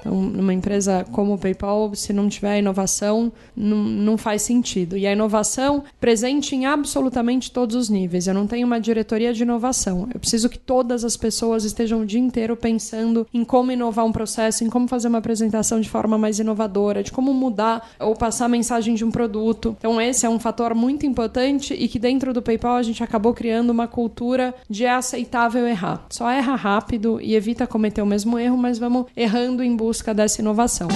[0.00, 4.96] Então, numa empresa como o PayPal, se não tiver inovação, não, não faz sentido.
[4.96, 8.26] E a inovação presente em absolutamente todos os níveis.
[8.26, 10.08] Eu não tenho uma diretoria de inovação.
[10.12, 14.12] Eu preciso que todas as pessoas estejam o dia inteiro pensando em como inovar um
[14.12, 18.46] processo, em como fazer uma apresentação de forma mais inovadora, de como mudar ou passar
[18.46, 19.76] a mensagem de um produto.
[19.78, 23.34] Então, esse é um fator muito importante e que dentro do PayPal a gente acabou
[23.34, 26.06] criando uma cultura de é aceitável errar.
[26.10, 30.40] Só erra rápido e evita cometer o mesmo erro, mas vamos errando em busca dessa
[30.40, 30.88] inovação.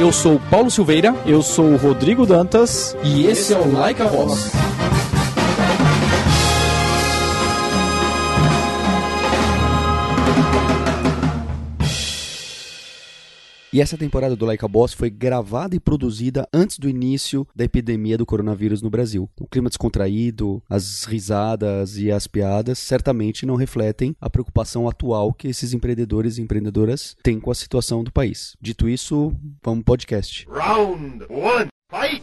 [0.00, 1.14] Eu sou Paulo Silveira.
[1.26, 2.96] Eu sou o Rodrigo Dantas.
[3.02, 4.52] E esse é o Like a Voz.
[13.74, 17.64] E essa temporada do Like a Boss foi gravada e produzida antes do início da
[17.64, 19.28] epidemia do coronavírus no Brasil.
[19.36, 25.48] O clima descontraído, as risadas e as piadas certamente não refletem a preocupação atual que
[25.48, 28.56] esses empreendedores e empreendedoras têm com a situação do país.
[28.60, 30.46] Dito isso, vamos podcast.
[30.48, 32.22] Round one, fight!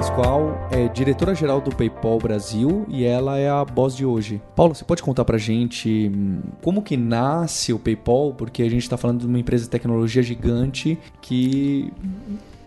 [0.00, 4.40] Pascoal é diretora-geral do PayPal Brasil e ela é a boss de hoje.
[4.56, 8.32] Paula, você pode contar pra gente hum, como que nasce o PayPal?
[8.32, 11.92] Porque a gente está falando de uma empresa de tecnologia gigante que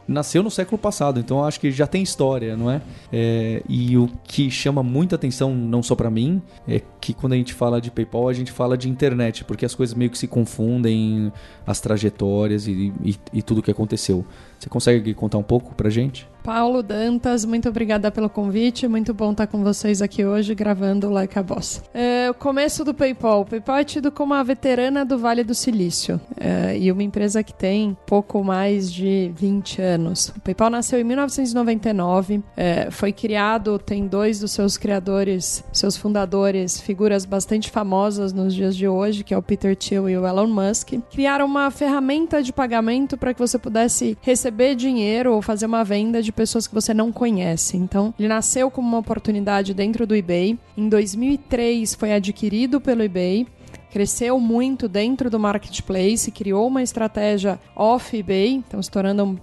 [0.08, 2.84] nasceu no século passado, então acho que já tem história, não é?
[3.12, 7.36] é e o que chama muita atenção, não só para mim, é que quando a
[7.36, 10.28] gente fala de PayPal, a gente fala de internet, porque as coisas meio que se
[10.28, 11.34] confundem,
[11.66, 14.24] as trajetórias e, e, e tudo o que aconteceu.
[14.60, 16.32] Você consegue contar um pouco pra gente?
[16.44, 18.86] Paulo Dantas, muito obrigada pelo convite.
[18.86, 21.82] Muito bom estar com vocês aqui hoje gravando Like a Boss.
[21.94, 23.42] É, o começo do PayPal.
[23.42, 27.42] O PayPal é tido como a veterana do Vale do Silício é, e uma empresa
[27.42, 30.34] que tem pouco mais de 20 anos.
[30.36, 36.78] O PayPal nasceu em 1999, é, foi criado, tem dois dos seus criadores, seus fundadores,
[36.82, 40.48] figuras bastante famosas nos dias de hoje, que é o Peter Thiel e o Elon
[40.48, 40.96] Musk.
[41.10, 46.22] Criaram uma ferramenta de pagamento para que você pudesse receber dinheiro ou fazer uma venda
[46.22, 47.78] de pessoas que você não conhece.
[47.78, 50.58] Então, ele nasceu como uma oportunidade dentro do eBay.
[50.76, 53.48] Em 2003 foi adquirido pelo eBay
[53.94, 59.38] cresceu muito dentro do marketplace, criou uma estratégia off eBay, então se tornando um,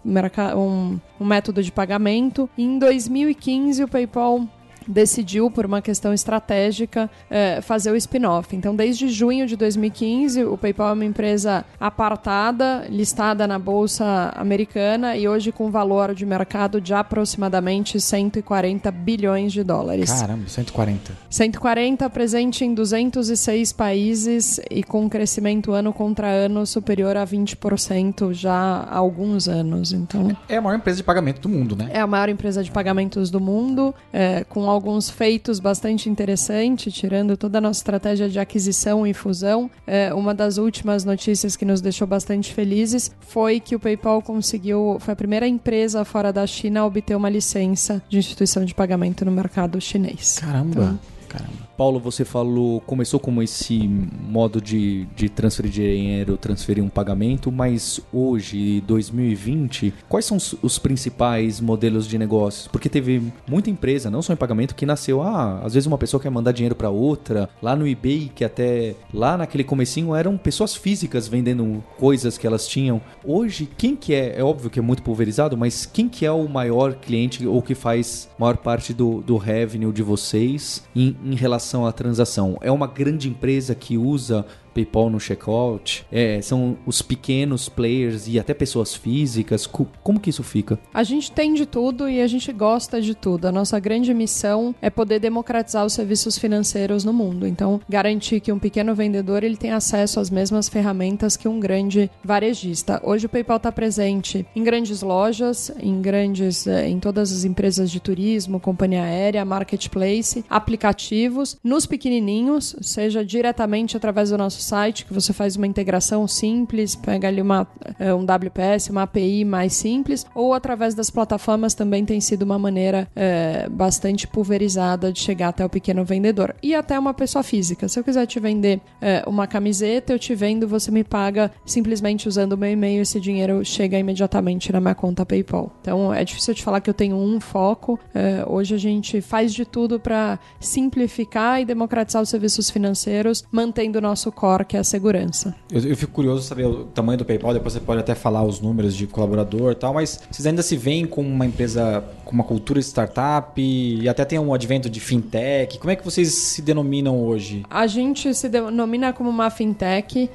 [0.56, 2.50] um, um método de pagamento.
[2.58, 4.48] E em 2015 o PayPal
[4.90, 8.54] decidiu, por uma questão estratégica, é, fazer o spin-off.
[8.54, 15.16] Então, desde junho de 2015, o PayPal é uma empresa apartada, listada na Bolsa Americana
[15.16, 20.10] e hoje com valor de mercado de aproximadamente 140 bilhões de dólares.
[20.10, 21.12] Caramba, 140.
[21.30, 28.32] 140, presente em 206 países e com um crescimento ano contra ano superior a 20%
[28.32, 29.92] já há alguns anos.
[29.92, 31.90] Então, é a maior empresa de pagamento do mundo, né?
[31.92, 37.36] É a maior empresa de pagamentos do mundo, é, com alguns feitos bastante interessantes, tirando
[37.36, 39.70] toda a nossa estratégia de aquisição e fusão.
[39.86, 44.96] É, uma das últimas notícias que nos deixou bastante felizes foi que o PayPal conseguiu,
[44.98, 49.22] foi a primeira empresa fora da China a obter uma licença de instituição de pagamento
[49.24, 50.38] no mercado chinês.
[50.38, 50.70] Caramba!
[50.70, 50.98] Então,
[51.28, 51.69] Caramba.
[51.80, 57.98] Paulo, você falou, começou como esse modo de, de transferir dinheiro, transferir um pagamento, mas
[58.12, 62.68] hoje, 2020, quais são os, os, principais modelos de negócios?
[62.68, 66.20] Porque teve muita empresa, não só em pagamento, que nasceu, ah, às vezes uma pessoa
[66.20, 70.76] quer mandar dinheiro para outra, lá no eBay, que até lá naquele comecinho eram pessoas
[70.76, 73.00] físicas vendendo coisas que elas tinham.
[73.24, 76.46] Hoje, quem que é, é óbvio que é muito pulverizado, mas quem que é o
[76.46, 81.69] maior cliente ou que faz maior parte do, do revenue de vocês em, em relação
[81.70, 82.58] relação à transação.
[82.60, 86.06] É uma grande empresa que usa PayPal no checkout?
[86.10, 89.66] É, são os pequenos players e até pessoas físicas?
[89.66, 90.78] Como que isso fica?
[90.92, 93.46] A gente tem de tudo e a gente gosta de tudo.
[93.46, 97.46] A nossa grande missão é poder democratizar os serviços financeiros no mundo.
[97.46, 102.10] Então, garantir que um pequeno vendedor ele tem acesso às mesmas ferramentas que um grande
[102.24, 103.00] varejista.
[103.04, 107.90] Hoje o PayPal está presente em grandes lojas, em grandes, eh, em todas as empresas
[107.90, 115.06] de turismo, companhia aérea, marketplace, aplicativos, nos pequenininhos, seja diretamente através do nosso nosso site,
[115.06, 117.66] que você faz uma integração simples, pega ali uma,
[117.98, 122.58] é, um WPS, uma API mais simples, ou através das plataformas também tem sido uma
[122.58, 126.54] maneira é, bastante pulverizada de chegar até o pequeno vendedor.
[126.62, 127.88] E até uma pessoa física.
[127.88, 132.28] Se eu quiser te vender é, uma camiseta, eu te vendo, você me paga simplesmente
[132.28, 135.72] usando o meu e-mail, esse dinheiro chega imediatamente na minha conta PayPal.
[135.80, 137.98] Então é difícil te falar que eu tenho um foco.
[138.14, 143.98] É, hoje a gente faz de tudo para simplificar e democratizar os serviços financeiros, mantendo
[143.98, 145.54] o nosso core core, que é a segurança.
[145.70, 148.60] Eu, eu fico curioso saber o tamanho do PayPal, depois você pode até falar os
[148.60, 152.44] números de colaborador e tal, mas vocês ainda se veem como uma empresa com uma
[152.44, 155.78] cultura de startup e até tem um advento de fintech.
[155.78, 157.64] Como é que vocês se denominam hoje?
[157.70, 160.30] A gente se denomina como uma fintech uh,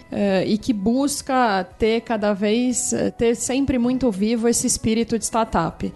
[0.45, 5.85] e que busca ter cada vez, uh, ter sempre muito vivo esse espírito de startup.
[5.85, 5.91] Uh,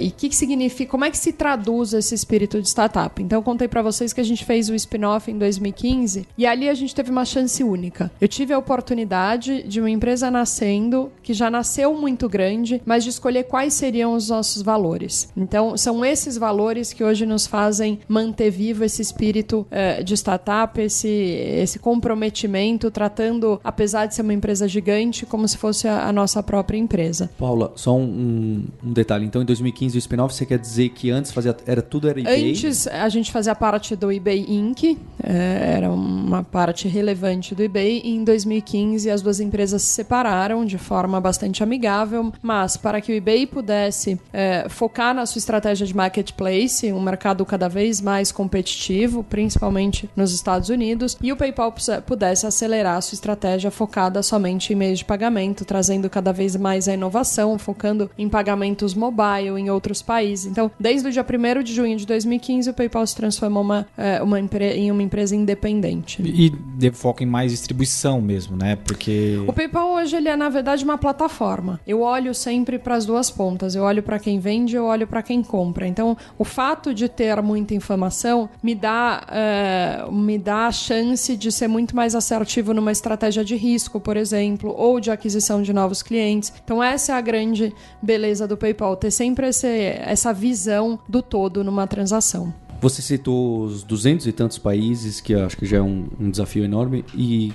[0.00, 3.22] e o que, que significa, como é que se traduz esse espírito de startup?
[3.22, 6.68] Então eu contei para vocês que a gente fez o spin-off em 2015 e ali
[6.68, 8.10] a gente teve uma chance única.
[8.20, 13.10] Eu tive a oportunidade de uma empresa nascendo que já nasceu muito grande, mas de
[13.10, 15.28] escolher quais seriam os nossos valores.
[15.36, 20.80] Então, são esses valores que hoje nos fazem manter vivo esse espírito uh, de startup,
[20.80, 26.12] esse, esse comprometimento, tratando, apesar de ser uma empresa gigante, como se fosse a, a
[26.12, 27.30] nossa própria empresa.
[27.38, 29.26] Paula, só um, um, detalhe.
[29.26, 32.50] Então, em 2015, o spin-off, você quer dizer que antes fazia, era tudo era eBay?
[32.50, 38.00] Antes, a gente fazia parte do eBay Inc., é, era uma parte relevante do eBay,
[38.04, 43.12] e em 2015 as duas empresas se separaram de forma bastante amigável, mas para que
[43.12, 48.32] o eBay pudesse é, focar na sua estratégia de marketplace, um mercado cada vez mais
[48.32, 51.74] competitivo, principalmente nos Estados Unidos, e o PayPal
[52.06, 56.88] pudesse acelerar a sua estratégia focada somente em meios de pagamento, trazendo cada vez mais
[56.88, 60.46] a inovação, focando em pagamentos mobile em outros países.
[60.46, 64.22] Então, desde o dia 1 de junho de 2015, o PayPal se transformou uma, é,
[64.22, 66.22] uma em uma empresa independente.
[66.22, 68.76] E de foco em mais distribuição mesmo, né?
[68.76, 71.80] Porque o PayPal hoje ele é na verdade uma plataforma.
[71.86, 73.74] Eu olho sempre para as duas pontas.
[73.74, 75.86] Eu olho para quem vende, eu olho para quem compra.
[75.86, 81.50] Então, o fato de ter muita informação me dá, uh, me dá a chance de
[81.50, 86.02] ser muito mais assertivo numa estratégia de risco, por exemplo, ou de aquisição de novos
[86.02, 86.52] clientes.
[86.64, 91.64] Então, essa é a grande beleza do PayPal, ter sempre esse, essa visão do todo
[91.64, 92.63] numa transação.
[92.84, 96.62] Você citou os duzentos e tantos países, que acho que já é um, um desafio
[96.62, 97.50] enorme, e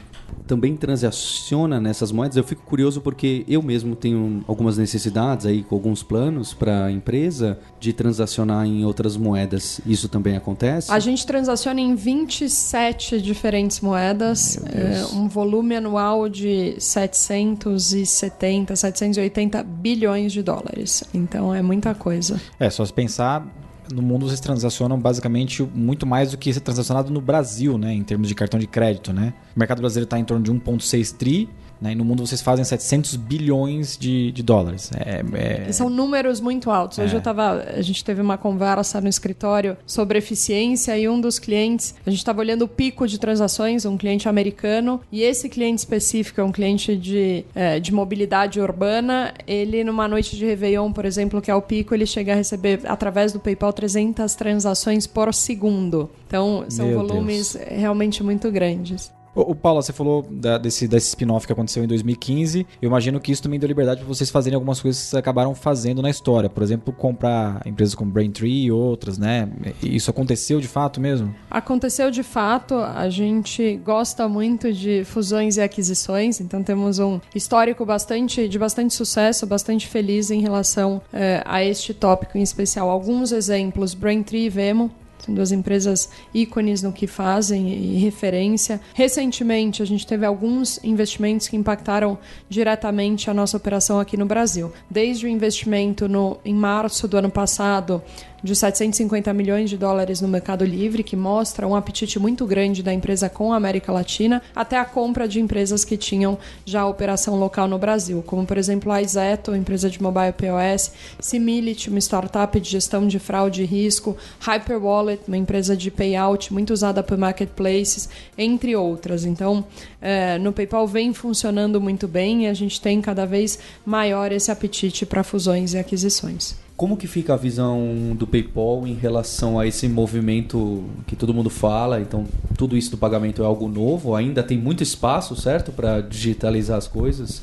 [0.47, 2.35] também transaciona nessas moedas.
[2.35, 6.91] Eu fico curioso porque eu mesmo tenho algumas necessidades aí com alguns planos para a
[6.91, 9.79] empresa de transacionar em outras moedas.
[9.85, 10.91] Isso também acontece?
[10.91, 20.33] A gente transaciona em 27 diferentes moedas, é, um volume anual de 770, 780 bilhões
[20.33, 21.03] de dólares.
[21.13, 22.41] Então é muita coisa.
[22.59, 23.47] É, só se pensar
[23.93, 27.93] no mundo vocês transacionam basicamente muito mais do que ser transacionado no Brasil, né?
[27.93, 29.33] Em termos de cartão de crédito, né?
[29.55, 31.49] O mercado brasileiro está em torno de 1,6 tri
[31.81, 31.93] né?
[31.93, 34.91] E no mundo vocês fazem 700 bilhões de, de dólares.
[34.95, 35.71] É, é...
[35.71, 36.97] São números muito altos.
[36.97, 37.17] Hoje é.
[37.17, 41.95] eu tava, a gente teve uma conversa no escritório sobre eficiência e um dos clientes,
[42.05, 46.41] a gente estava olhando o pico de transações, um cliente americano, e esse cliente específico
[46.41, 49.33] é um cliente de, é, de mobilidade urbana.
[49.47, 52.81] Ele, numa noite de Réveillon, por exemplo, que é o pico, ele chega a receber,
[52.85, 56.09] através do PayPal, 300 transações por segundo.
[56.27, 57.67] Então, são Meu volumes Deus.
[57.69, 59.11] realmente muito grandes.
[59.35, 62.65] O, Paulo, você falou da, desse, desse spin-off que aconteceu em 2015.
[62.81, 65.53] Eu imagino que isso também deu liberdade para vocês fazerem algumas coisas que vocês acabaram
[65.53, 66.49] fazendo na história.
[66.49, 69.49] Por exemplo, comprar empresas como Braintree e outras, né?
[69.81, 71.33] Isso aconteceu de fato mesmo?
[71.49, 72.75] Aconteceu de fato.
[72.75, 78.93] A gente gosta muito de fusões e aquisições, então temos um histórico bastante de bastante
[78.93, 82.89] sucesso, bastante feliz em relação é, a este tópico em especial.
[82.89, 88.79] Alguns exemplos: Braintree e Vemo são duas empresas ícones no que fazem e referência.
[88.93, 92.17] Recentemente, a gente teve alguns investimentos que impactaram
[92.47, 94.71] diretamente a nossa operação aqui no Brasil.
[94.89, 98.01] Desde o investimento no, em março do ano passado
[98.43, 102.93] de 750 milhões de dólares no Mercado Livre, que mostra um apetite muito grande da
[102.93, 107.67] empresa com a América Latina, até a compra de empresas que tinham já operação local
[107.67, 112.69] no Brasil, como por exemplo a Izeto, empresa de mobile POS, Simility, uma startup de
[112.69, 118.75] gestão de fraude e risco, Hyperwallet, uma empresa de payout muito usada por marketplaces, entre
[118.75, 119.25] outras.
[119.25, 119.65] Então,
[120.01, 124.51] é, no PayPal vem funcionando muito bem e a gente tem cada vez maior esse
[124.51, 126.68] apetite para fusões e aquisições.
[126.79, 131.49] Como que fica a visão do PayPal em relação a esse movimento que todo mundo
[131.49, 131.99] fala?
[131.99, 132.25] Então,
[132.57, 136.87] tudo isso do pagamento é algo novo, ainda tem muito espaço, certo, para digitalizar as
[136.87, 137.41] coisas.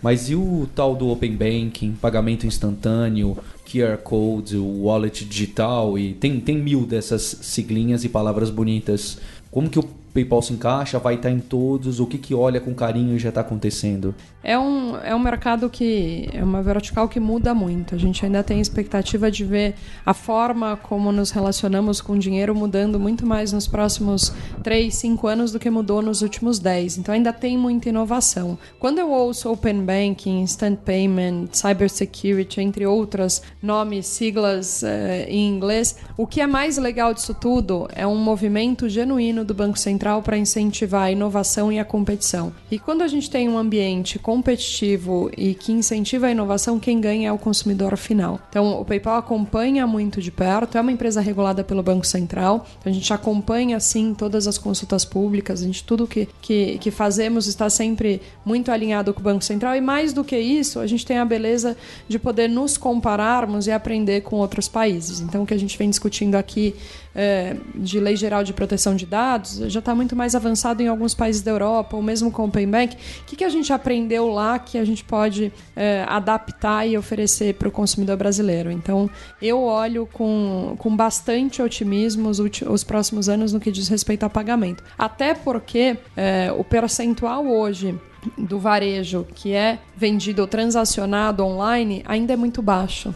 [0.00, 6.14] Mas e o tal do Open Banking, pagamento instantâneo, QR Code, o wallet digital e
[6.14, 9.18] tem, tem mil dessas siglinhas e palavras bonitas.
[9.50, 9.82] Como que o
[10.12, 13.28] PayPal se encaixa, vai estar em todos, o que, que olha com carinho e já
[13.28, 14.14] está acontecendo?
[14.42, 17.94] É um, é um mercado que é uma vertical que muda muito.
[17.94, 19.74] A gente ainda tem expectativa de ver
[20.06, 25.26] a forma como nos relacionamos com o dinheiro mudando muito mais nos próximos 3, 5
[25.26, 26.98] anos do que mudou nos últimos 10.
[26.98, 28.56] Então ainda tem muita inovação.
[28.78, 35.96] Quando eu ouço Open Banking, Instant Payment, Cybersecurity, entre outras nomes, siglas uh, em inglês,
[36.16, 40.22] o que é mais legal disso tudo é um movimento genuíno do Banco Central Central
[40.22, 42.52] para incentivar a inovação e a competição.
[42.70, 47.30] E quando a gente tem um ambiente competitivo e que incentiva a inovação, quem ganha
[47.30, 48.38] é o consumidor final.
[48.48, 52.92] Então, o PayPal acompanha muito de perto, é uma empresa regulada pelo Banco Central, então
[52.92, 57.48] a gente acompanha, sim, todas as consultas públicas, a gente, tudo que, que, que fazemos
[57.48, 61.04] está sempre muito alinhado com o Banco Central e mais do que isso, a gente
[61.04, 61.76] tem a beleza
[62.06, 65.18] de poder nos compararmos e aprender com outros países.
[65.20, 66.76] Então, o que a gente vem discutindo aqui
[67.20, 71.14] é, de lei geral de proteção de dados já está muito mais avançado em alguns
[71.14, 72.94] países da Europa, ou mesmo com o Open Bank.
[72.94, 77.54] O que, que a gente aprendeu lá que a gente pode é, adaptar e oferecer
[77.54, 78.70] para o consumidor brasileiro?
[78.70, 79.10] Então,
[79.42, 84.30] eu olho com, com bastante otimismo os, os próximos anos no que diz respeito a
[84.30, 84.84] pagamento.
[84.96, 87.98] Até porque é, o percentual hoje
[88.36, 93.12] do varejo que é vendido ou transacionado online ainda é muito baixo.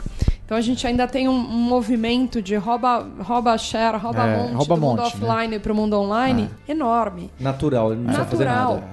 [0.53, 4.53] Então a gente ainda tem um, um movimento de rouba, rouba share, rouba É, monte
[4.53, 5.27] rouba do mundo monte, né?
[5.27, 7.31] offline para o mundo online enorme.
[7.41, 8.85] Natural, ele não precisa fazer nada.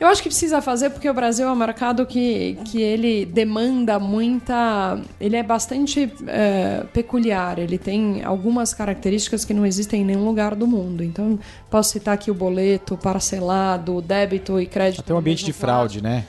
[0.00, 3.98] Eu acho que precisa fazer porque o Brasil é um mercado que, que ele demanda
[3.98, 4.98] muita.
[5.20, 7.58] Ele é bastante é, peculiar.
[7.58, 11.04] Ele tem algumas características que não existem em nenhum lugar do mundo.
[11.04, 11.38] Então,
[11.70, 15.02] posso citar aqui o boleto parcelado, débito e crédito.
[15.02, 16.24] Tem um ambiente de fraude, né?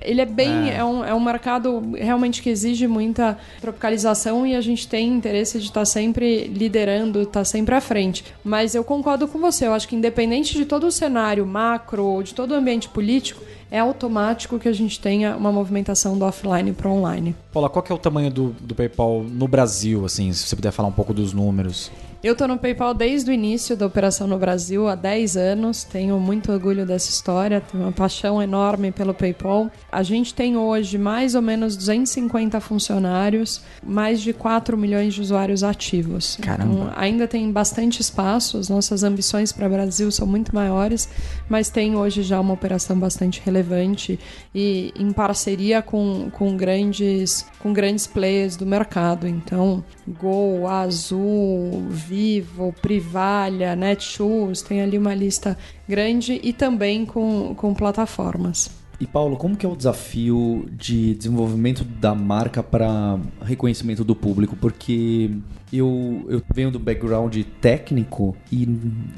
[0.00, 0.70] Ele é bem.
[0.70, 0.76] É.
[0.76, 0.84] É.
[0.84, 5.66] um, é um mercado realmente que exige muita tropicalização e a gente tem interesse de
[5.66, 8.24] estar sempre liderando, estar sempre à frente.
[8.42, 12.34] Mas eu concordo com você, eu acho que independente de todo o cenário macro, de
[12.34, 16.88] todo o ambiente político, é automático que a gente tenha uma movimentação do offline para
[16.88, 17.34] o online.
[17.52, 20.70] Paula, qual que é o tamanho do, do PayPal no Brasil, assim, se você puder
[20.70, 21.90] falar um pouco dos números?
[22.24, 25.84] Eu estou no PayPal desde o início da operação no Brasil, há 10 anos.
[25.84, 29.70] Tenho muito orgulho dessa história, tenho uma paixão enorme pelo PayPal.
[29.92, 35.62] A gente tem hoje mais ou menos 250 funcionários, mais de 4 milhões de usuários
[35.62, 36.38] ativos.
[36.40, 36.72] Caramba.
[36.72, 41.06] Então, ainda tem bastante espaço, as nossas ambições para o Brasil são muito maiores,
[41.46, 44.18] mas tem hoje já uma operação bastante relevante
[44.54, 49.28] e em parceria com, com, grandes, com grandes players do mercado.
[49.28, 57.74] Então, Gol, Azul, Vivo, Privalha, Netshoes, tem ali uma lista grande e também com, com
[57.74, 58.70] plataformas.
[59.00, 64.54] E Paulo, como que é o desafio de desenvolvimento da marca para reconhecimento do público?
[64.54, 65.32] Porque
[65.78, 68.68] eu, eu venho do background técnico e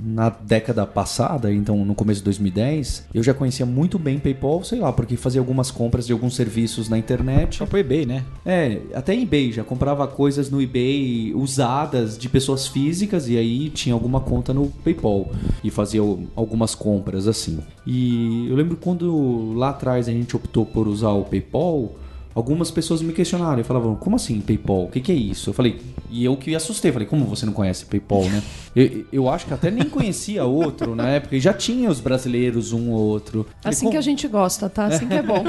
[0.02, 4.80] na década passada, então no começo de 2010, eu já conhecia muito bem PayPal, sei
[4.80, 7.56] lá, porque fazia algumas compras de alguns serviços na internet.
[7.56, 8.24] Só pro eBay, né?
[8.44, 13.94] É, até eBay, já comprava coisas no eBay usadas de pessoas físicas e aí tinha
[13.94, 15.30] alguma conta no PayPal
[15.62, 16.00] e fazia
[16.34, 17.58] algumas compras assim.
[17.86, 21.94] E eu lembro quando lá atrás a gente optou por usar o PayPal,
[22.36, 24.84] algumas pessoas me questionaram e falavam: "Como assim PayPal?
[24.84, 27.54] O que, que é isso?" Eu falei: "E eu que assustei, falei: "Como você não
[27.54, 28.42] conhece PayPal, né?"
[28.76, 32.72] eu, eu acho que até nem conhecia outro na época e já tinha os brasileiros
[32.72, 33.46] um ou outro.
[33.62, 34.84] Falei, Assim "Como?" que a gente gosta, tá?
[34.84, 35.42] Assim que é bom.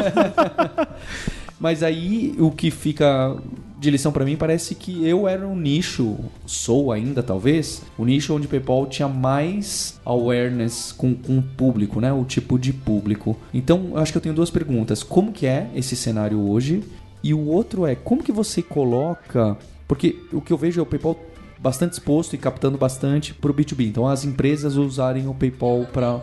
[1.60, 3.36] Mas aí o que fica
[3.80, 8.34] de lição pra mim parece que eu era um nicho, sou ainda talvez, o nicho
[8.36, 12.12] onde o PayPal tinha mais awareness com, com o público, né?
[12.12, 13.38] O tipo de público.
[13.54, 15.04] Então, eu acho que eu tenho duas perguntas.
[15.04, 16.84] Como que é esse cenário hoje?
[17.24, 19.58] E o outro é, como que você coloca...
[19.88, 21.18] Porque o que eu vejo é o PayPal
[21.60, 23.88] bastante exposto e captando bastante para o B2B.
[23.88, 26.22] Então, as empresas usarem o PayPal para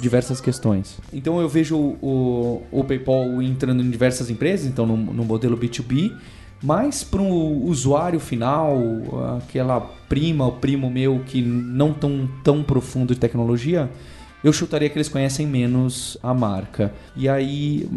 [0.00, 0.98] diversas questões.
[1.12, 6.12] Então, eu vejo o, o PayPal entrando em diversas empresas, então no, no modelo B2B,
[6.62, 8.78] mas para o usuário final,
[9.38, 13.90] aquela prima ou primo meu que não tão, tão profundo de tecnologia,
[14.44, 16.92] eu chutaria que eles conhecem menos a marca.
[17.16, 17.88] E aí,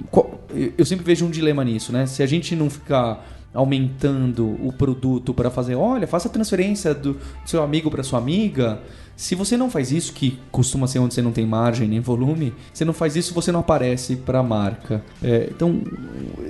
[0.77, 2.05] eu sempre vejo um dilema nisso, né?
[2.05, 7.17] Se a gente não ficar aumentando o produto para fazer, olha, faça a transferência do
[7.45, 8.79] seu amigo para sua amiga.
[9.15, 12.53] Se você não faz isso, que costuma ser onde você não tem margem nem volume,
[12.73, 15.03] você não faz isso, você não aparece para a marca.
[15.23, 15.81] É, então,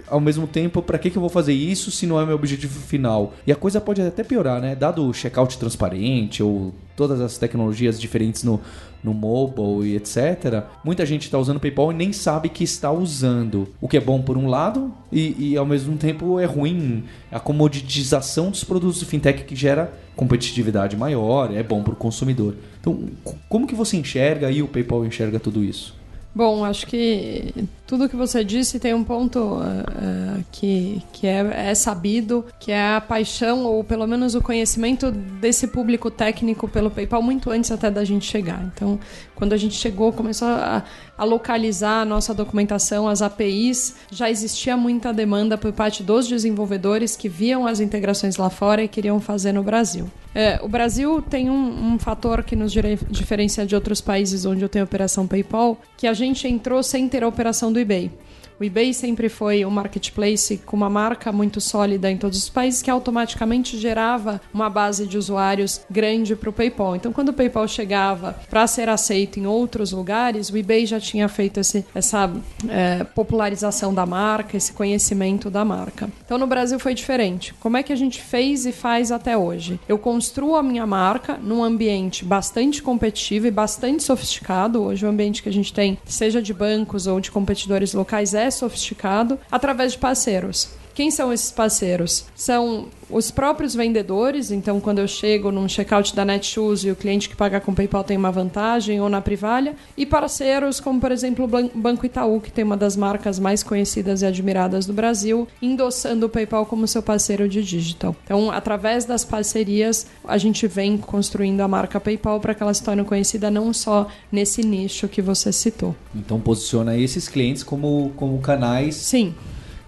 [0.08, 2.80] ao mesmo tempo, para que, que eu vou fazer isso se não é meu objetivo
[2.80, 3.34] final?
[3.46, 4.76] E a coisa pode até piorar, né?
[4.76, 8.60] Dado o checkout transparente ou todas as tecnologias diferentes no,
[9.04, 10.64] no mobile e etc.
[10.84, 13.68] Muita gente está usando o PayPal e nem sabe que está usando.
[13.82, 17.40] O que é bom por um lado e, e, ao mesmo tempo é ruim a
[17.40, 22.56] comoditização dos produtos de fintech que gera competitividade maior, é bom para o consumidor.
[22.80, 25.94] Então, co- como que você enxerga e o PayPal enxerga tudo isso?
[26.36, 27.54] Bom, acho que
[27.88, 32.96] tudo que você disse tem um ponto ah, que, que é, é sabido, que é
[32.96, 37.90] a paixão ou pelo menos o conhecimento desse público técnico pelo PayPal muito antes até
[37.90, 38.62] da gente chegar.
[38.76, 39.00] Então,
[39.34, 40.84] quando a gente chegou, começou a,
[41.18, 47.16] a localizar a nossa documentação, as APIs, já existia muita demanda por parte dos desenvolvedores
[47.16, 50.12] que viam as integrações lá fora e queriam fazer no Brasil.
[50.36, 52.74] É, o Brasil tem um, um fator que nos
[53.10, 57.24] diferencia de outros países onde eu tenho operação PayPal, que a gente entrou sem ter
[57.24, 58.12] a operação do eBay.
[58.60, 62.82] O eBay sempre foi um marketplace com uma marca muito sólida em todos os países
[62.82, 66.96] que automaticamente gerava uma base de usuários grande para o PayPal.
[66.96, 71.28] Então, quando o PayPal chegava para ser aceito em outros lugares, o eBay já tinha
[71.28, 72.32] feito esse, essa
[72.70, 76.10] é, popularização da marca, esse conhecimento da marca.
[76.24, 77.54] Então, no Brasil foi diferente.
[77.56, 79.80] Como é que a gente fez e faz até hoje?
[79.88, 84.82] Eu construo a minha marca num ambiente bastante competitivo e bastante sofisticado.
[84.82, 89.40] Hoje, o ambiente que a gente tem, seja de bancos ou de competidores locais, sofisticado
[89.52, 90.70] através de parceiros.
[90.96, 92.24] Quem são esses parceiros?
[92.34, 97.28] São os próprios vendedores, então quando eu chego num checkout da Netshoes e o cliente
[97.28, 101.44] que paga com PayPal tem uma vantagem, ou na Privalha, e parceiros como, por exemplo,
[101.44, 106.28] o Banco Itaú, que tem uma das marcas mais conhecidas e admiradas do Brasil, endossando
[106.28, 108.16] o PayPal como seu parceiro de digital.
[108.24, 112.82] Então, através das parcerias, a gente vem construindo a marca PayPal para que ela se
[112.82, 115.94] torne conhecida não só nesse nicho que você citou.
[116.16, 119.36] Então, posiciona esses clientes como, como canais Sim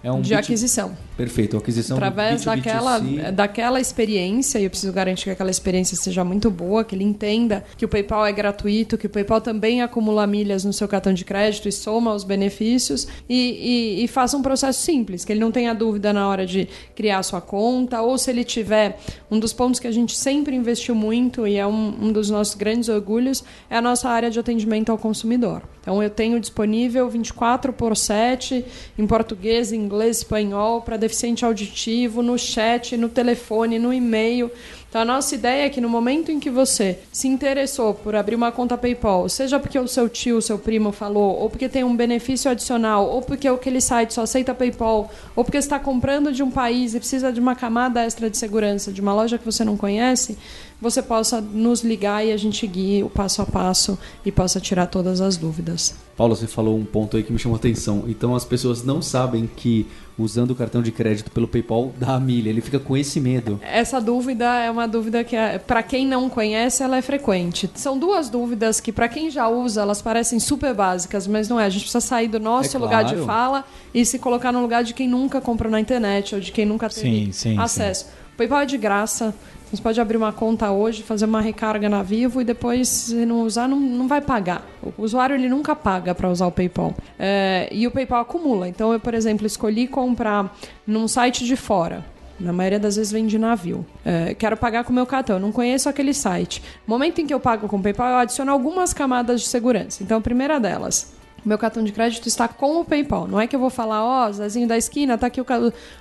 [0.02, 0.96] é um de aquisição.
[1.18, 3.00] Perfeito, aquisição Através daquela,
[3.32, 7.64] daquela experiência, e eu preciso garantir que aquela experiência seja muito boa, que ele entenda
[7.76, 11.24] que o PayPal é gratuito, que o PayPal também acumula milhas no seu cartão de
[11.24, 15.50] crédito e soma os benefícios, e, e, e faça um processo simples, que ele não
[15.50, 19.00] tenha dúvida na hora de criar a sua conta, ou se ele tiver.
[19.28, 22.54] Um dos pontos que a gente sempre investiu muito, e é um, um dos nossos
[22.54, 25.64] grandes orgulhos, é a nossa área de atendimento ao consumidor.
[25.80, 28.64] Então eu tenho disponível 24 por 7
[28.98, 34.50] em português, inglês, espanhol para deficiente auditivo, no chat, no telefone, no e-mail.
[34.88, 38.34] Então a nossa ideia é que no momento em que você se interessou por abrir
[38.34, 41.84] uma conta PayPal, seja porque o seu tio, o seu primo falou, ou porque tem
[41.84, 46.42] um benefício adicional, ou porque aquele site só aceita PayPal, ou porque está comprando de
[46.42, 49.62] um país e precisa de uma camada extra de segurança de uma loja que você
[49.62, 50.38] não conhece,
[50.80, 54.86] você possa nos ligar e a gente guie o passo a passo e possa tirar
[54.86, 55.94] todas as dúvidas.
[56.16, 58.04] Paulo, você falou um ponto aí que me chamou a atenção.
[58.06, 59.86] Então as pessoas não sabem que
[60.18, 62.50] usando o cartão de crédito pelo PayPal dá a milha.
[62.50, 63.60] Ele fica com esse medo.
[63.62, 67.70] Essa dúvida é uma dúvida que, é, para quem não conhece, ela é frequente.
[67.74, 71.66] São duas dúvidas que, para quem já usa, elas parecem super básicas, mas não é.
[71.66, 73.20] A gente precisa sair do nosso é lugar claro.
[73.20, 73.64] de fala
[73.94, 76.88] e se colocar no lugar de quem nunca comprou na internet ou de quem nunca
[76.88, 78.06] teve sim, sim, acesso.
[78.06, 78.10] Sim.
[78.34, 79.34] O PayPal é de graça.
[79.70, 83.42] Você pode abrir uma conta hoje, fazer uma recarga na Vivo e depois, se não
[83.42, 84.66] usar, não, não vai pagar.
[84.82, 86.94] O usuário ele nunca paga para usar o PayPal.
[87.18, 88.66] É, e o PayPal acumula.
[88.66, 92.02] Então, eu, por exemplo, escolhi comprar num site de fora.
[92.40, 93.84] Na maioria das vezes vem de navio.
[94.04, 96.62] É, quero pagar com meu cartão, não conheço aquele site.
[96.86, 100.02] No momento em que eu pago com o PayPal, eu adiciono algumas camadas de segurança.
[100.02, 101.12] Então, a primeira delas,
[101.48, 103.26] meu cartão de crédito está com o PayPal.
[103.26, 105.46] Não é que eu vou falar, ó, oh, Zezinho da esquina, tá aqui o,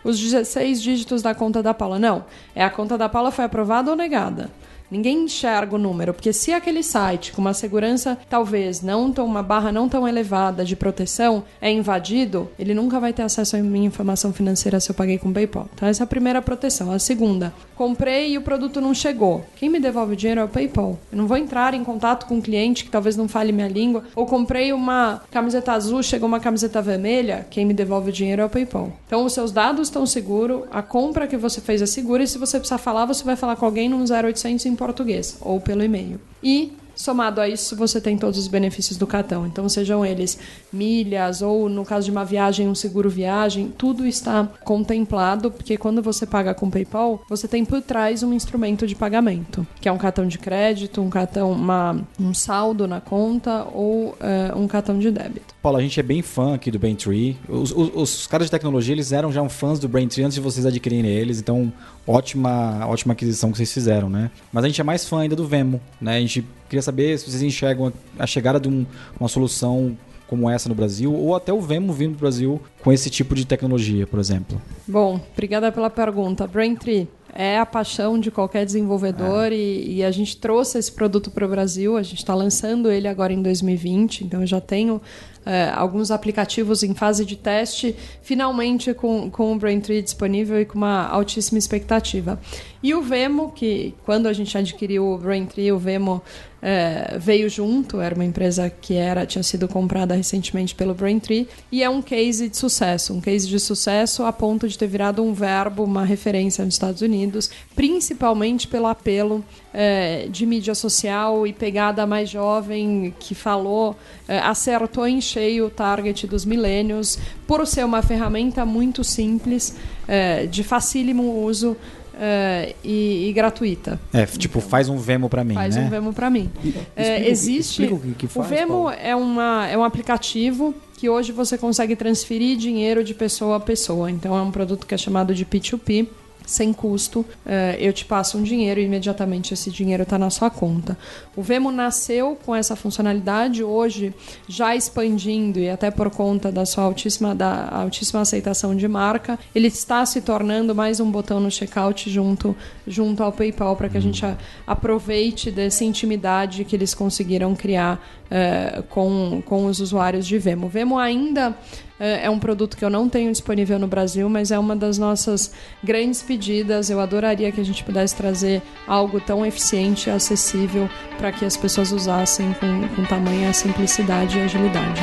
[0.03, 1.97] os 16 dígitos da conta da Paula.
[1.97, 2.25] Não.
[2.53, 4.51] É a conta da Paula foi aprovada ou negada.
[4.89, 9.43] Ninguém enxerga o número, porque se aquele site com uma segurança talvez não tão uma
[9.43, 13.88] barra não tão elevada de proteção é invadido, ele nunca vai ter acesso à minha
[13.88, 15.67] informação financeira se eu paguei com PayPal.
[15.73, 16.91] Então essa é a primeira proteção.
[16.91, 19.45] A segunda, comprei e o produto não chegou.
[19.58, 20.97] Quem me devolve o dinheiro é o PayPal.
[21.12, 24.04] Eu não vou entrar em contato com um cliente que talvez não fale minha língua
[24.15, 28.45] ou comprei uma camiseta azul, chegou uma camiseta vermelha, quem me devolve o dinheiro é
[28.45, 28.93] o PayPal.
[29.06, 32.38] Então os seus dados estão seguros, a compra que você fez é segura e se
[32.38, 36.19] você precisar falar, você vai falar com alguém no 0800 português ou pelo e-mail.
[36.41, 39.45] E Somado a isso, você tem todos os benefícios do cartão.
[39.45, 40.39] Então, sejam eles
[40.73, 46.01] milhas ou, no caso de uma viagem, um seguro viagem, tudo está contemplado, porque quando
[46.01, 49.97] você paga com PayPal, você tem por trás um instrumento de pagamento, que é um
[49.97, 55.11] cartão de crédito, um cartão, uma, um saldo na conta ou uh, um cartão de
[55.11, 55.53] débito.
[55.61, 57.37] Paulo, a gente é bem fã aqui do Braintree.
[57.47, 60.65] Os, os, os caras de tecnologia, eles eram já fãs do Braintree antes de vocês
[60.65, 61.71] adquirirem eles, então
[62.07, 64.31] ótima, ótima aquisição que vocês fizeram, né?
[64.51, 66.17] Mas a gente é mais fã ainda do Vemo, né?
[66.17, 68.85] A gente queria saber se vocês enxergam a chegada de um,
[69.19, 72.91] uma solução como essa no Brasil, ou até o Vemo vindo para o Brasil com
[72.91, 74.61] esse tipo de tecnologia, por exemplo.
[74.87, 76.45] Bom, obrigada pela pergunta.
[76.45, 79.55] Braintree é a paixão de qualquer desenvolvedor é.
[79.55, 81.95] e, e, a gente trouxe esse produto para o Brasil.
[81.95, 85.01] A gente está lançando ele agora em 2020, então eu já tenho
[85.47, 90.77] é, alguns aplicativos em fase de teste, finalmente com, com o Braintree disponível e com
[90.77, 92.38] uma altíssima expectativa.
[92.83, 96.21] E o Vemo, que quando a gente adquiriu o Braintree, o Vemo
[96.62, 101.81] é, veio junto, era uma empresa que era tinha sido comprada recentemente pelo Braintree, e
[101.81, 105.33] é um case de sucesso, um case de sucesso a ponto de ter virado um
[105.33, 109.45] verbo, uma referência nos Estados Unidos, principalmente pelo apelo
[109.79, 113.95] é, de mídia social e pegada mais jovem que falou,
[114.27, 120.47] é, acertou em cheio o target dos milênios, por ser uma ferramenta muito simples, é,
[120.47, 121.77] de facílimo uso,
[122.19, 123.99] é, e, e, gratuita.
[124.11, 125.85] É, tipo, faz um Vemo para mim, faz né?
[125.85, 126.49] um Vemo para mim.
[126.95, 127.83] É, existe.
[127.83, 128.89] Explica o que, que faz, o Vemo Paulo.
[128.99, 134.09] é, uma, é um aplicativo que hoje você consegue transferir dinheiro de pessoa a pessoa.
[134.09, 136.07] Então é um produto que é chamado de P2P
[136.47, 140.49] sem custo, uh, eu te passo um dinheiro e imediatamente esse dinheiro está na sua
[140.49, 140.97] conta.
[141.36, 144.13] O Vemo nasceu com essa funcionalidade, hoje
[144.47, 149.67] já expandindo e até por conta da sua altíssima, da altíssima aceitação de marca, ele
[149.67, 152.55] está se tornando mais um botão no checkout junto,
[152.88, 158.01] junto ao PayPal para que a gente a, aproveite dessa intimidade que eles conseguiram criar
[158.31, 160.67] uh, com, com os usuários de Vemo.
[160.67, 161.53] O Vemo ainda
[161.99, 165.51] é um produto que eu não tenho disponível no Brasil, mas é uma das nossas
[165.83, 166.89] grandes pedidas.
[166.89, 171.57] Eu adoraria que a gente pudesse trazer algo tão eficiente e acessível para que as
[171.57, 175.01] pessoas usassem com, com tamanha simplicidade e agilidade.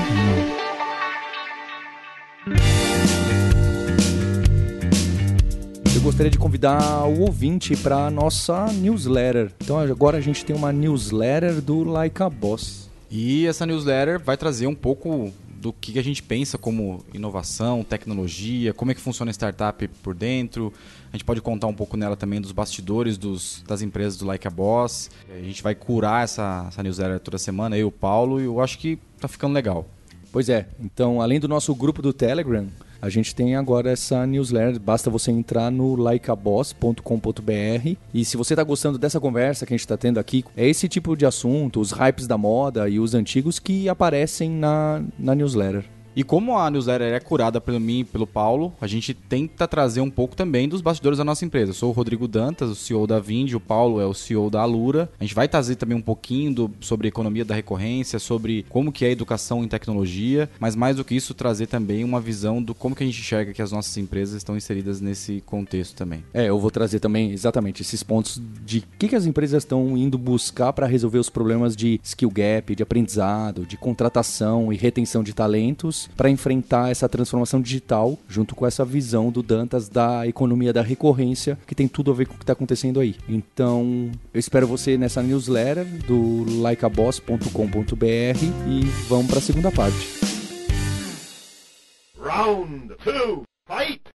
[5.95, 9.51] Eu gostaria de convidar o ouvinte para nossa newsletter.
[9.63, 12.89] Então agora a gente tem uma newsletter do Like a Boss.
[13.11, 15.33] E essa newsletter vai trazer um pouco
[15.65, 20.15] do que a gente pensa como inovação, tecnologia, como é que funciona a startup por
[20.15, 20.71] dentro.
[21.11, 24.47] A gente pode contar um pouco nela também dos bastidores dos, das empresas do Like
[24.47, 25.11] a Boss.
[25.35, 28.79] A gente vai curar essa, essa newsletter toda semana, eu o Paulo, e eu acho
[28.79, 29.89] que tá ficando legal.
[30.31, 32.67] Pois é, então além do nosso grupo do Telegram,
[33.05, 38.63] a gente tem agora essa newsletter, basta você entrar no likeaboss.com.br e se você está
[38.63, 41.93] gostando dessa conversa que a gente está tendo aqui, é esse tipo de assunto, os
[41.93, 45.85] hypes da moda e os antigos que aparecem na, na newsletter.
[46.17, 50.01] E como a newsletter é curada pelo mim e pelo Paulo, a gente tenta trazer
[50.01, 51.71] um pouco também dos bastidores da nossa empresa.
[51.71, 54.61] Eu sou o Rodrigo Dantas, o CEO da Vind, o Paulo é o CEO da
[54.61, 55.11] Alura.
[55.19, 59.05] A gente vai trazer também um pouquinho do, sobre economia da recorrência, sobre como que
[59.05, 62.95] é educação em tecnologia, mas mais do que isso, trazer também uma visão do como
[62.95, 66.23] que a gente enxerga que as nossas empresas estão inseridas nesse contexto também.
[66.33, 69.97] É, eu vou trazer também exatamente esses pontos de o que, que as empresas estão
[69.99, 75.25] indo buscar para resolver os problemas de skill gap, de aprendizado, de contratação e retenção
[75.25, 80.73] de talentos para enfrentar essa transformação digital, junto com essa visão do Dantas da economia
[80.73, 83.17] da recorrência, que tem tudo a ver com o que está acontecendo aí.
[83.29, 88.05] Então, eu espero você nessa newsletter do likeaboss.com.br
[88.69, 90.35] e vamos para a segunda parte.
[92.19, 94.14] Round two, fight!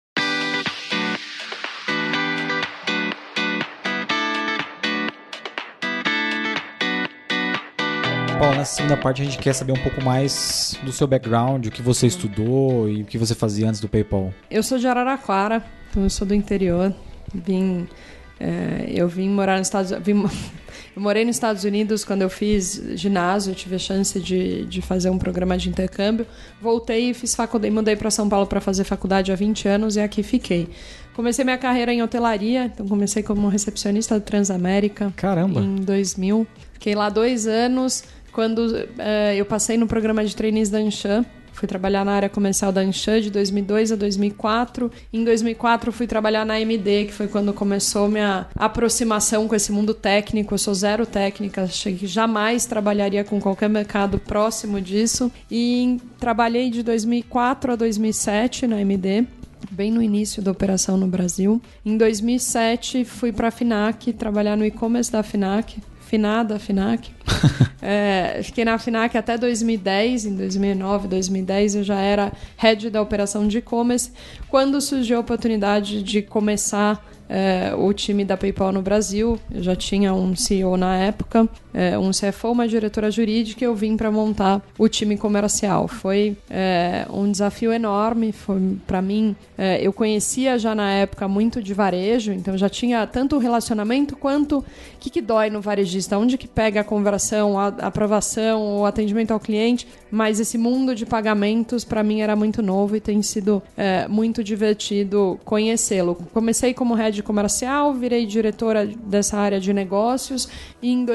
[8.60, 11.82] Nessa segunda parte a gente quer saber um pouco mais do seu background, o que
[11.82, 14.34] você estudou e o que você fazia antes do PayPal.
[14.52, 16.93] Eu sou de Araraquara, então eu sou do interior.
[17.34, 17.88] Vim,
[18.38, 20.32] é, eu vim morar nos Estados Unidos.
[20.95, 25.10] Eu morei nos Estados Unidos quando eu fiz ginásio, tive a chance de, de fazer
[25.10, 26.26] um programa de intercâmbio.
[26.60, 30.02] Voltei e fiz faculdade, mudei para São Paulo para fazer faculdade há 20 anos e
[30.02, 30.67] aqui fiquei.
[31.13, 35.13] Comecei minha carreira em hotelaria, então comecei como recepcionista do Transamérica.
[35.15, 35.62] Caramba!
[35.62, 36.48] Em 2000.
[36.74, 38.04] Fiquei lá dois anos.
[38.32, 41.26] Quando uh, eu passei no programa de trainees da Anshan,
[41.60, 44.89] fui trabalhar na área comercial da Anshan de 2002 a 2004.
[45.12, 49.94] Em 2004 fui trabalhar na AMD, que foi quando começou minha aproximação com esse mundo
[49.94, 50.54] técnico.
[50.54, 55.30] Eu sou zero técnica, achei que jamais trabalharia com qualquer mercado próximo disso.
[55.52, 59.28] E trabalhei de 2004 a 2007 na AMD
[59.72, 61.62] bem no início da operação no Brasil.
[61.86, 65.78] Em 2007 fui para a Finac trabalhar no e-commerce da Finac
[66.10, 67.12] finada FINAC.
[67.82, 73.48] é, fiquei na FINAC até 2010, em 2009, 2010 eu já era head da operação
[73.48, 74.12] de e-commerce,
[74.50, 79.39] quando surgiu a oportunidade de começar é, o time da PayPal no Brasil.
[79.52, 83.76] Eu já tinha um CEO na época, é, um CFO, uma diretora jurídica, e eu
[83.76, 85.88] vim para montar o time comercial.
[85.88, 88.34] Foi é, um desafio enorme.
[88.88, 93.36] Para mim, é, eu conhecia já na época muito de varejo, então já tinha tanto
[93.36, 94.66] o relacionamento quanto o
[95.00, 99.40] que, que dói no varejista, onde que pega a conversão, a aprovação, o atendimento ao
[99.40, 99.88] cliente.
[100.12, 104.44] Mas esse mundo de pagamentos para mim era muito novo e tem sido é, muito
[104.44, 106.16] divertido conhecê-lo.
[106.34, 110.48] Comecei como head comercial, virei diretora dessa área de negócios
[110.82, 111.06] e em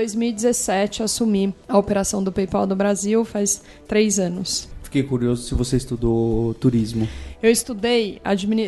[0.44, 4.68] 2017 assumi a operação do PayPal do Brasil, faz três anos.
[4.83, 7.09] Fiquei curioso se você estudou turismo.
[7.42, 8.20] Eu estudei,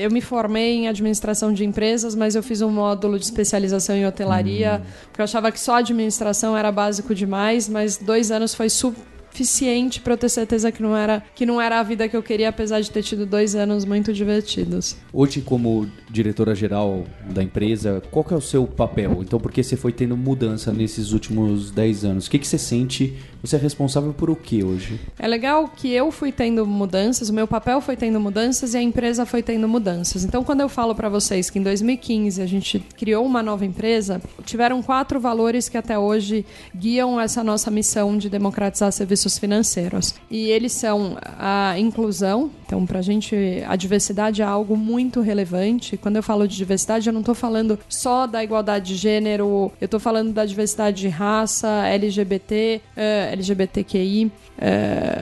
[0.03, 4.07] eu me formei em administração de empresas, mas eu fiz um módulo de especialização em
[4.07, 4.91] hotelaria, hum.
[5.07, 10.01] porque eu achava que só administração era básico demais, mas dois anos foi super suficiente
[10.01, 12.49] para eu ter certeza que não era que não era a vida que eu queria,
[12.49, 14.97] apesar de ter tido dois anos muito divertidos.
[15.13, 19.19] Hoje, como diretora geral da empresa, qual que é o seu papel?
[19.21, 22.27] Então, por que você foi tendo mudança nesses últimos 10 anos?
[22.27, 23.15] O que, que você sente?
[23.43, 24.99] Você é responsável por o que hoje?
[25.19, 28.83] É legal que eu fui tendo mudanças, o meu papel foi tendo mudanças e a
[28.83, 30.25] empresa foi tendo mudanças.
[30.25, 34.21] Então, quando eu falo para vocês que em 2015 a gente criou uma nova empresa,
[34.45, 40.15] tiveram quatro valores que até hoje guiam essa nossa missão de democratizar serviços financeiros.
[40.31, 45.97] E eles são a inclusão, então, para a gente, a diversidade é algo muito relevante.
[45.97, 49.85] Quando eu falo de diversidade, eu não estou falando só da igualdade de gênero, eu
[49.85, 54.27] estou falando da diversidade de raça, LGBT, uh, LGBTQI.
[54.27, 54.31] Uh,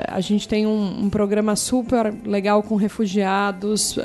[0.08, 4.00] a gente tem um, um, programa super legal com refugiados, uh,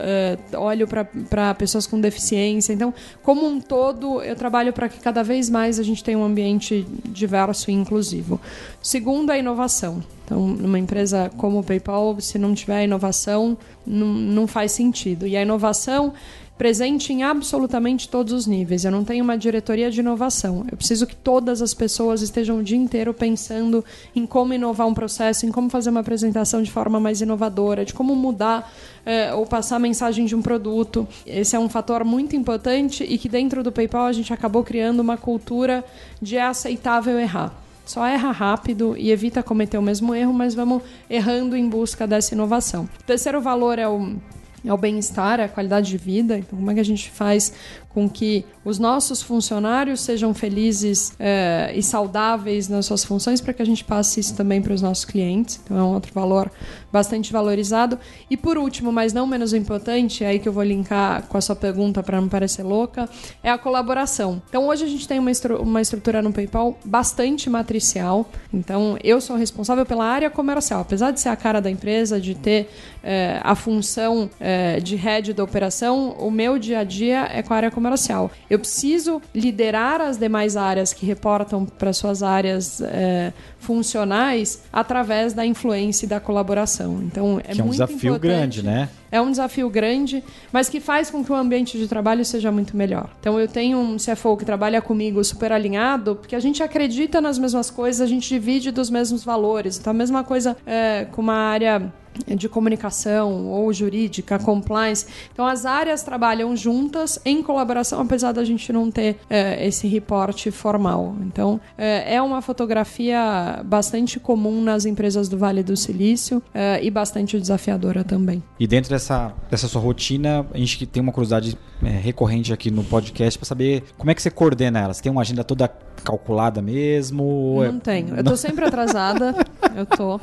[0.58, 2.74] olho para pessoas com deficiência.
[2.74, 6.26] Então, como um todo, eu trabalho para que cada vez mais a gente tenha um
[6.26, 8.42] ambiente diverso e inclusivo.
[8.82, 10.04] Segundo, a inovação.
[10.30, 15.26] Então, numa empresa como o PayPal, se não tiver inovação, não, não faz sentido.
[15.26, 16.14] E a inovação
[16.56, 18.86] presente em absolutamente todos os níveis.
[18.86, 20.66] Eu não tenho uma diretoria de inovação.
[20.70, 23.84] Eu preciso que todas as pessoas estejam o dia inteiro pensando
[24.16, 27.94] em como inovar um processo, em como fazer uma apresentação de forma mais inovadora, de
[27.94, 28.72] como mudar
[29.06, 31.08] eh, ou passar a mensagem de um produto.
[31.26, 35.00] Esse é um fator muito importante e que dentro do PayPal a gente acabou criando
[35.00, 35.84] uma cultura
[36.22, 37.69] de é aceitável errar.
[37.90, 42.36] Só erra rápido e evita cometer o mesmo erro, mas vamos errando em busca dessa
[42.36, 42.88] inovação.
[43.00, 44.16] O terceiro valor é o
[44.64, 46.38] é o bem-estar, é a qualidade de vida.
[46.38, 47.52] Então, como é que a gente faz
[47.90, 53.62] com que os nossos funcionários sejam felizes é, e saudáveis nas suas funções para que
[53.62, 55.60] a gente passe isso também para os nossos clientes.
[55.64, 56.52] Então é um outro valor
[56.92, 57.98] bastante valorizado.
[58.30, 61.42] E por último, mas não menos importante, é aí que eu vou linkar com a
[61.42, 63.10] sua pergunta para não parecer louca,
[63.42, 64.42] é a colaboração.
[64.48, 68.30] Então hoje a gente tem uma, estru uma estrutura no PayPal bastante matricial.
[68.54, 72.36] Então eu sou responsável pela área comercial, apesar de ser a cara da empresa, de
[72.36, 72.70] ter
[73.04, 77.54] é, a função é, de head da operação, o meu dia a dia é com
[77.54, 78.32] a área comercial.
[78.50, 85.46] Eu preciso liderar as demais áreas que reportam para suas áreas é, funcionais através da
[85.46, 87.02] influência e da colaboração.
[87.04, 88.22] Então é que é um muito desafio importante.
[88.22, 88.90] grande, né?
[89.12, 92.78] É um desafio grande, mas que faz com que o ambiente de trabalho seja muito
[92.78, 93.10] melhor.
[93.20, 97.40] Então eu tenho um CFO que trabalha comigo super alinhado, porque a gente acredita nas
[97.40, 99.80] mesmas coisas, a gente divide dos mesmos valores.
[99.80, 101.92] Então a mesma coisa é, com uma área
[102.28, 105.06] de comunicação ou jurídica, compliance.
[105.34, 110.52] Então as áreas trabalham juntas em colaboração, apesar da gente não ter é, esse reporte
[110.52, 111.16] formal.
[111.22, 116.90] Então é, é, uma fotografia bastante comum nas empresas do Vale do Silício é, e
[116.90, 118.44] bastante desafiadora também.
[118.60, 122.84] E dentro dessa, dessa sua rotina, a gente tem uma curiosidade é, recorrente aqui no
[122.84, 124.94] podcast para saber como é que você coordena ela.
[124.94, 125.68] Você tem uma agenda toda
[126.04, 127.62] calculada mesmo?
[127.64, 128.16] Não tenho.
[128.16, 129.36] Eu tô sempre atrasada.
[129.76, 130.20] eu tô.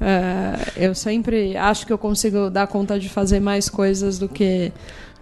[0.00, 4.72] É, eu sempre acho que eu consigo dar conta de fazer mais coisas do que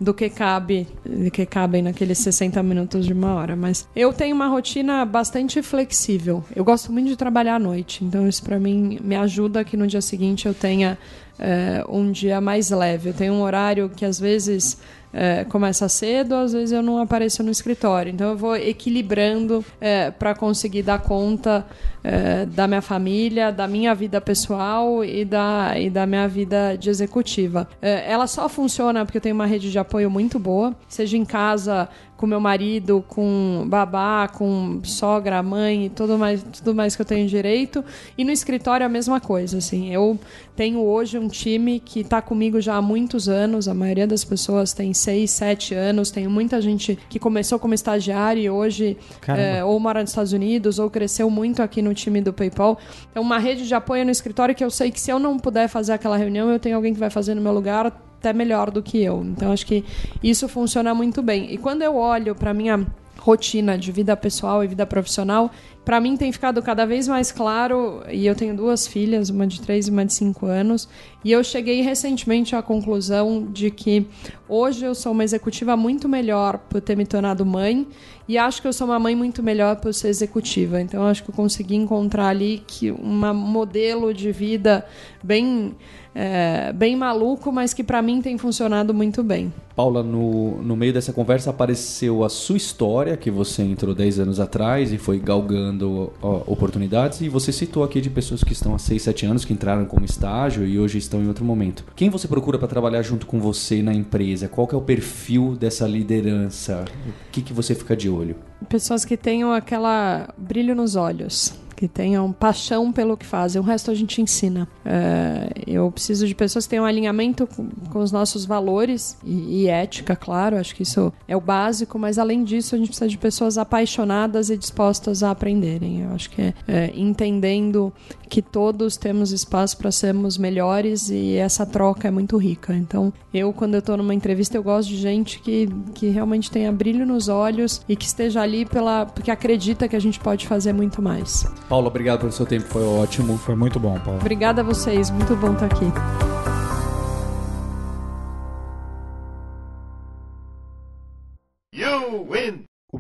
[0.01, 4.35] do que cabe, do que cabem naqueles 60 minutos de uma hora, mas eu tenho
[4.35, 6.43] uma rotina bastante flexível.
[6.57, 9.87] Eu gosto muito de trabalhar à noite, então isso para mim me ajuda que no
[9.87, 10.97] dia seguinte eu tenha
[11.41, 13.11] é, um dia mais leve.
[13.11, 14.79] Eu tenho um horário que às vezes
[15.13, 18.13] é, começa cedo, às vezes eu não apareço no escritório.
[18.13, 21.67] Então eu vou equilibrando é, para conseguir dar conta
[22.05, 26.91] é, da minha família, da minha vida pessoal e da, e da minha vida de
[26.91, 27.67] executiva.
[27.81, 31.89] Ela só funciona porque eu tenho uma rede de apoio muito boa, seja em casa
[32.21, 37.07] com meu marido, com babá, com sogra, mãe e tudo mais, tudo mais que eu
[37.07, 37.83] tenho direito.
[38.17, 39.91] E no escritório a mesma coisa, assim.
[39.91, 40.19] Eu
[40.55, 43.69] tenho hoje um time que está comigo já há muitos anos.
[43.69, 46.11] A maioria das pessoas tem seis, sete anos.
[46.11, 50.79] Tenho muita gente que começou como estagiário e hoje é, ou mora nos Estados Unidos
[50.79, 52.79] ou cresceu muito aqui no time do PayPal.
[53.15, 55.69] É uma rede de apoio no escritório que eu sei que se eu não puder
[55.69, 58.83] fazer aquela reunião, eu tenho alguém que vai fazer no meu lugar até melhor do
[58.83, 59.25] que eu.
[59.25, 59.83] Então acho que
[60.23, 61.53] isso funciona muito bem.
[61.53, 62.87] E quando eu olho para minha
[63.19, 65.51] rotina de vida pessoal e vida profissional,
[65.85, 69.61] para mim tem ficado cada vez mais claro, e eu tenho duas filhas, uma de
[69.61, 70.89] três e uma de cinco anos,
[71.25, 74.07] e eu cheguei recentemente à conclusão de que
[74.49, 77.87] hoje eu sou uma executiva muito melhor por ter me tornado mãe,
[78.29, 80.81] e acho que eu sou uma mãe muito melhor por ser executiva.
[80.81, 84.87] Então acho que eu consegui encontrar ali que um modelo de vida
[85.23, 85.75] bem
[86.15, 89.53] é, bem maluco, mas que para mim tem funcionado muito bem.
[89.77, 94.41] Paula, no, no meio dessa conversa apareceu a sua história, que você entrou 10 anos
[94.41, 98.79] atrás e foi galgando ó, oportunidades, e você citou aqui de pessoas que estão há
[98.79, 101.85] 6, 7 anos, que entraram como estágio e hoje estão em outro momento.
[101.95, 104.49] Quem você procura para trabalhar junto com você na empresa?
[104.49, 106.85] Qual é o perfil dessa liderança?
[107.07, 108.37] O que, que você fica de olho?
[108.69, 113.59] Pessoas que tenham aquela brilho nos olhos que tenham paixão pelo que fazem.
[113.59, 114.69] O resto a gente ensina.
[114.85, 119.67] É, eu preciso de pessoas que tenham alinhamento com, com os nossos valores e, e,
[119.67, 120.59] ética, claro.
[120.59, 124.51] Acho que isso é o básico, mas além disso, a gente precisa de pessoas apaixonadas
[124.51, 126.03] e dispostas a aprenderem.
[126.03, 127.91] Eu acho que é, é entendendo
[128.29, 132.75] que todos temos espaço para sermos melhores e essa troca é muito rica.
[132.75, 136.71] Então, eu, quando eu estou numa entrevista, eu gosto de gente que, que realmente tenha
[136.71, 140.75] brilho nos olhos e que esteja ali pela, porque acredita que a gente pode fazer
[140.75, 141.45] muito mais.
[141.71, 143.39] Paulo, obrigado pelo seu tempo, foi ótimo.
[143.39, 144.19] Foi muito bom, Paulo.
[144.19, 145.87] Obrigada a vocês, muito bom estar aqui.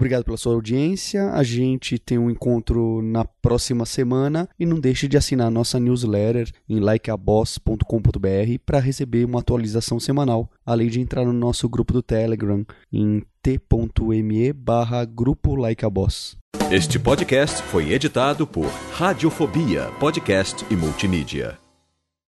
[0.00, 1.30] Obrigado pela sua audiência.
[1.30, 6.50] A gente tem um encontro na próxima semana e não deixe de assinar nossa newsletter
[6.66, 12.64] em likeaboss.com.br para receber uma atualização semanal, além de entrar no nosso grupo do Telegram
[12.90, 16.38] em t.me barra grupo likeaboss.
[16.70, 21.69] Este podcast foi editado por Radiofobia, podcast e multimídia.